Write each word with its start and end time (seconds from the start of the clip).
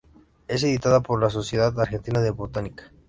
Es 0.47 0.63
editada 0.63 1.01
por 1.01 1.21
la 1.21 1.29
Sociedad 1.29 1.79
Argentina 1.79 2.21
de 2.21 2.31
Botánica. 2.31 2.89